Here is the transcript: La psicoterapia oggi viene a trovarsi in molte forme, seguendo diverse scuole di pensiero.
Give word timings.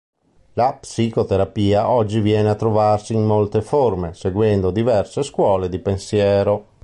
La 0.53 0.73
psicoterapia 0.81 1.87
oggi 1.87 2.21
viene 2.21 2.49
a 2.49 2.55
trovarsi 2.55 3.13
in 3.13 3.23
molte 3.23 3.61
forme, 3.61 4.15
seguendo 4.15 4.71
diverse 4.71 5.21
scuole 5.21 5.69
di 5.69 5.77
pensiero. 5.77 6.69